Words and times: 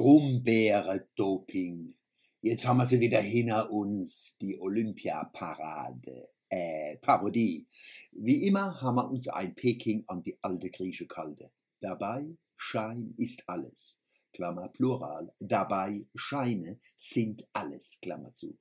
Grumbeere-Doping. 0.00 1.94
Jetzt 2.40 2.66
haben 2.66 2.78
wir 2.78 2.86
sie 2.86 3.00
wieder 3.00 3.20
hinter 3.20 3.70
uns, 3.70 4.34
die 4.40 4.58
Olympiaparade, 4.58 6.30
äh, 6.48 6.96
Parodie. 7.02 7.68
Wie 8.12 8.46
immer 8.46 8.80
haben 8.80 8.94
wir 8.94 9.10
uns 9.10 9.28
ein 9.28 9.54
Peking 9.54 10.04
an 10.06 10.22
die 10.22 10.38
alte 10.40 10.70
Grieche 10.70 11.06
kalte. 11.06 11.50
Dabei 11.82 12.34
Schein 12.56 13.12
ist 13.18 13.46
alles. 13.46 14.00
Klammer 14.32 14.70
Plural. 14.70 15.34
Dabei 15.38 16.06
Scheine 16.14 16.78
sind 16.96 17.46
alles. 17.52 17.98
Klammer 18.00 18.32
zu. 18.32 18.56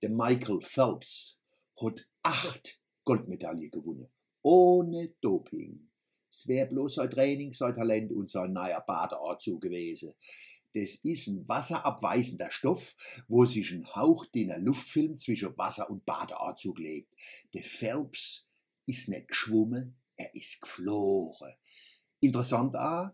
Der 0.00 0.08
Michael 0.08 0.62
Phelps 0.62 1.38
hat 1.76 2.08
acht 2.22 2.80
Goldmedaillen 3.04 3.70
gewonnen. 3.70 4.08
Ohne 4.40 5.12
Doping. 5.20 5.90
Es 6.30 6.48
wäre 6.48 6.68
bloß 6.68 6.94
sein 6.94 7.10
Training, 7.10 7.52
sein 7.52 7.74
Talent 7.74 8.12
und 8.12 8.30
sein 8.30 8.52
neuer 8.52 8.80
Badeanzug 8.80 9.60
gewesen. 9.60 10.14
Das 10.72 10.96
ist 10.96 11.26
ein 11.26 11.48
wasserabweisender 11.48 12.50
Stoff, 12.50 12.94
wo 13.26 13.44
sich 13.44 13.72
ein 13.72 13.86
hauchdünner 13.94 14.58
Luftfilm 14.58 15.18
zwischen 15.18 15.56
Wasser 15.56 15.90
und 15.90 16.04
Badeanzug 16.04 16.78
legt. 16.78 17.12
Der 17.54 17.64
Phelps 17.64 18.48
ist 18.86 19.08
nicht 19.08 19.28
geschwommen, 19.28 19.96
er 20.16 20.32
ist 20.34 20.60
geflogen. 20.60 21.54
Interessant 22.20 22.76
auch, 22.76 23.10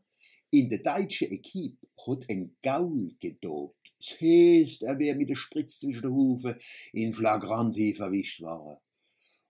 in 0.50 0.68
der 0.68 0.78
deutschen 0.78 1.30
Equipe 1.32 1.86
hat 2.06 2.28
ein 2.28 2.56
Gaul 2.62 3.14
gedopt. 3.20 3.94
Das 3.98 4.20
heißt, 4.20 4.82
er 4.82 4.98
wäre 4.98 5.16
mit 5.16 5.30
der 5.30 5.36
Spritz 5.36 5.78
zwischen 5.78 6.02
den 6.02 6.12
Hufen 6.12 6.56
in 6.92 7.12
Flagranti 7.12 7.94
verwischt 7.94 8.40
worden. 8.42 8.78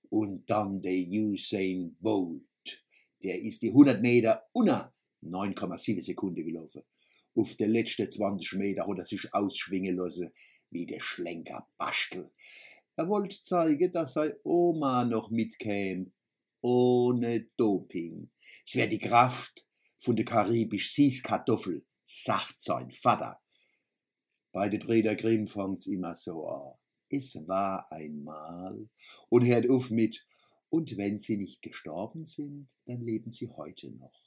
Und 0.09 0.48
dann 0.48 0.80
der 0.80 0.96
Usain 0.96 1.96
Bolt. 2.01 2.43
Der 3.23 3.41
ist 3.41 3.62
die 3.62 3.68
100 3.68 4.01
Meter 4.01 4.45
unter 4.52 4.95
9,7 5.23 6.02
Sekunden 6.02 6.45
gelaufen. 6.45 6.82
Auf 7.36 7.54
den 7.56 7.70
letzten 7.70 8.10
20 8.10 8.54
Meter 8.54 8.86
hat 8.86 8.98
er 8.98 9.04
sich 9.04 9.34
ausschwingen 9.34 9.96
lassen 9.96 10.32
wie 10.70 10.86
der 10.86 11.00
Schlenker 11.00 11.68
Bastel. 11.76 12.32
Er 12.96 13.09
wollte 13.10 13.43
zeigen, 13.43 13.93
dass 13.93 14.15
seine 14.15 14.40
Oma 14.43 15.04
noch 15.04 15.30
mitkäme. 15.30 16.10
Ohne 16.62 17.43
Doping. 17.59 18.30
Es 18.66 18.74
wäre 18.74 18.88
die 18.88 18.98
Kraft 18.98 19.66
von 19.98 20.16
der 20.16 20.24
karibisch 20.24 20.95
Süßkartoffel, 20.95 21.84
sagt 22.06 22.59
sein 22.59 22.90
Vater. 22.90 23.38
Bei 24.50 24.71
den 24.71 24.80
Brüder 24.80 25.15
Grimm 25.15 25.46
fangt's 25.46 25.87
immer 25.87 26.15
so 26.15 26.48
an. 26.48 26.73
Es 27.10 27.37
war 27.46 27.93
einmal 27.93 28.88
und 29.28 29.45
hört 29.45 29.68
auf 29.68 29.90
mit 29.90 30.26
und 30.71 30.96
wenn 30.96 31.18
sie 31.18 31.37
nicht 31.37 31.60
gestorben 31.60 32.24
sind, 32.24 32.68
dann 32.87 33.02
leben 33.02 33.30
sie 33.30 33.48
heute 33.50 33.90
noch. 33.90 34.26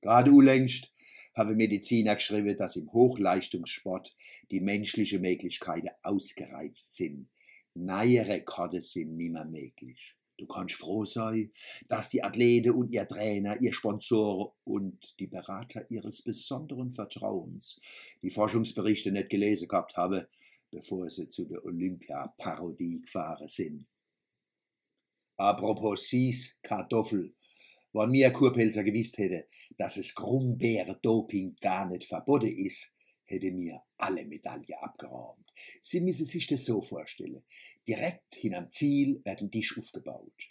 Gerade 0.00 0.30
unlängst 0.30 0.92
habe 1.36 1.54
Mediziner 1.54 2.14
geschrieben, 2.14 2.56
dass 2.56 2.76
im 2.76 2.92
Hochleistungssport 2.92 4.16
die 4.50 4.60
menschlichen 4.60 5.20
Möglichkeiten 5.20 5.90
ausgereizt 6.02 6.96
sind. 6.96 7.28
Neue 7.74 8.26
Rekorde 8.26 8.80
sind 8.80 9.16
nimmer 9.16 9.44
möglich. 9.44 10.16
Du 10.38 10.46
kannst 10.46 10.74
froh 10.74 11.04
sein, 11.04 11.52
dass 11.88 12.10
die 12.10 12.22
Athleten 12.22 12.72
und 12.72 12.90
ihr 12.90 13.06
Trainer, 13.06 13.60
ihr 13.60 13.72
Sponsor 13.72 14.54
und 14.64 15.18
die 15.18 15.26
Berater 15.26 15.90
ihres 15.90 16.22
besonderen 16.22 16.90
Vertrauens 16.90 17.80
die 18.22 18.30
Forschungsberichte 18.30 19.12
nicht 19.12 19.30
gelesen 19.30 19.68
gehabt 19.68 19.96
haben, 19.96 20.26
bevor 20.70 21.08
sie 21.08 21.28
zu 21.28 21.44
der 21.46 21.64
Olympia-Parodie 21.64 23.02
gefahren 23.02 23.48
sind. 23.48 23.86
Apropos 25.38 26.08
Sies, 26.08 26.58
Kartoffel, 26.62 27.34
wenn 27.96 28.10
mir 28.10 28.30
Kurpelzer 28.30 28.84
gewusst 28.84 29.18
hätte, 29.18 29.46
dass 29.78 29.96
es 29.96 30.14
Grumbeere-Doping 30.14 31.56
gar 31.60 31.88
nicht 31.88 32.04
verboten 32.04 32.54
ist, 32.56 32.94
hätte 33.24 33.50
mir 33.50 33.82
alle 33.96 34.24
Medaille 34.24 34.80
abgeräumt. 34.80 35.52
Sie 35.80 36.00
müssen 36.00 36.26
sich 36.26 36.46
das 36.46 36.64
so 36.64 36.80
vorstellen. 36.80 37.42
Direkt 37.88 38.34
hinterm 38.34 38.70
Ziel 38.70 39.20
wird 39.24 39.40
ein 39.40 39.50
Tisch 39.50 39.76
aufgebaut. 39.78 40.48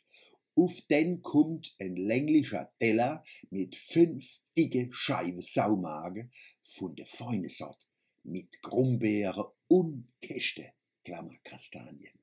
Auf 0.56 0.82
den 0.90 1.22
kommt 1.22 1.76
ein 1.80 1.96
länglicher 1.98 2.72
Teller 2.80 3.24
mit 3.50 3.76
fünf 3.76 4.40
dicke 4.58 4.90
Scheiben 4.92 5.42
Saumage 5.42 6.30
von 6.64 6.96
der 6.96 7.06
feinen 7.06 7.50
Sort 7.50 7.86
mit 8.24 8.62
Grumbeere 8.62 9.54
und 9.68 10.08
Käste, 10.22 10.72
Klammer 11.04 11.36
Kastanien. 11.44 12.18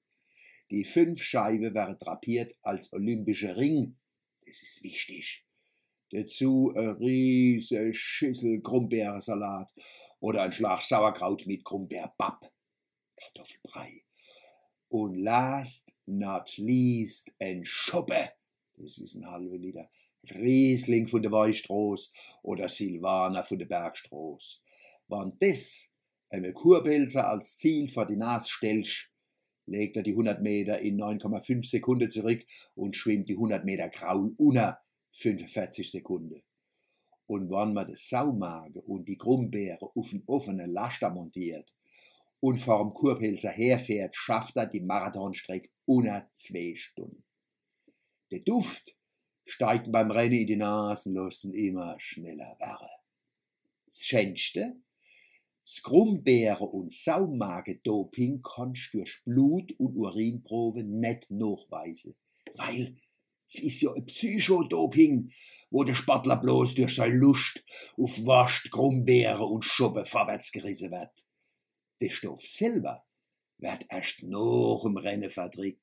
Die 0.71 0.85
fünf 0.85 1.23
Scheiben 1.23 1.75
werden 1.75 1.99
drapiert 1.99 2.57
als 2.63 2.93
olympischer 2.93 3.57
Ring 3.57 3.97
das 4.47 4.63
ist 4.63 4.83
wichtig. 4.83 5.45
Dazu 6.11 6.73
eine 6.77 6.99
riesige 6.99 7.95
Schüssel 7.95 8.61
Grumbeersalat 8.61 9.73
oder 10.21 10.43
ein 10.43 10.53
Schlag 10.53 10.83
Sauerkraut 10.83 11.47
mit 11.47 11.65
Grumbeerbab, 11.65 12.53
Kartoffelbrei. 13.17 14.05
Und 14.89 15.17
last 15.17 15.95
not 16.05 16.59
least 16.59 17.33
ein 17.41 17.65
Schuppe, 17.65 18.31
das 18.77 18.99
ist 18.99 19.15
ein 19.15 19.27
halber 19.27 19.57
Liter, 19.57 19.89
Riesling 20.31 21.09
von 21.09 21.23
der 21.23 21.33
Weißstroß 21.33 22.11
oder 22.43 22.69
Silvaner 22.69 23.43
von 23.43 23.59
der 23.59 23.67
Bergstroß. 23.67 24.63
Wenn 25.09 25.33
das 25.41 25.89
einem 26.29 26.55
Kurpelzer 26.55 27.27
als 27.27 27.57
Ziel 27.57 27.89
vor 27.89 28.07
die 28.07 28.17
Nase 28.17 28.51
stellst, 28.51 29.09
legt 29.73 29.97
er 29.97 30.03
die 30.03 30.13
100 30.13 30.41
Meter 30.43 30.79
in 30.79 31.01
9,5 31.01 31.69
Sekunden 31.69 32.11
zurück 32.11 32.45
und 32.75 32.95
schwimmt 32.95 33.29
die 33.29 33.35
100 33.35 33.65
Meter 33.65 33.89
graul 33.89 34.33
unter 34.37 34.81
45 35.13 35.91
Sekunden. 35.91 36.43
Und 37.27 37.51
wenn 37.51 37.73
man 37.73 37.89
das 37.89 38.09
Saumage 38.09 38.81
und 38.83 39.09
die 39.09 39.17
Grumbeere 39.17 39.91
auf 39.97 40.13
einen 40.13 40.23
offenen 40.27 40.71
Laster 40.71 41.11
montiert 41.11 41.73
und 42.41 42.59
vorm 42.59 42.93
Kurpilzer 42.93 43.51
herfährt, 43.51 44.15
schafft 44.15 44.57
er 44.57 44.67
die 44.67 44.81
Marathonstrecke 44.81 45.71
unter 45.87 46.29
zwei 46.33 46.75
Stunden. 46.77 47.25
Der 48.31 48.41
Duft 48.41 48.97
steigt 49.45 49.91
beim 49.91 50.11
Rennen 50.11 50.35
in 50.35 50.47
die 50.47 50.57
Nasenlosen 50.57 51.53
immer 51.53 51.97
schneller 51.99 52.57
wäre. 52.59 52.91
Das 53.87 54.05
Schönste 54.05 54.77
Skrumbeere 55.67 56.65
und 56.65 56.93
Saumage-Doping 56.93 58.43
kannst 58.43 58.91
du 58.93 58.99
durch 58.99 59.23
Blut- 59.25 59.73
und 59.79 59.97
Urinprobe 59.97 60.85
nicht 60.85 61.31
nachweisen. 61.31 62.17
Weil 62.55 62.97
es 63.47 63.63
ist 63.63 63.81
ja 63.83 63.93
ein 63.93 64.07
Psychodoping, 64.07 65.31
wo 65.71 65.85
der 65.85 65.95
Sportler 65.95 66.37
bloß 66.37 66.75
durch 66.75 66.97
seine 66.97 67.15
Lust 67.15 67.63
auf 67.97 68.25
Wascht, 68.27 68.71
Grumbeere 68.71 69.45
und 69.45 69.65
Schuppe 69.65 70.05
vorwärts 70.05 70.53
gerissen 70.53 70.91
wird. 70.91 71.13
Der 72.01 72.11
Stoff 72.11 72.43
selber 72.43 73.05
wird 73.59 73.87
erst 73.89 74.23
nach 74.23 74.83
dem 74.83 74.97
Rennen 74.97 75.31
verdrückt. 75.31 75.81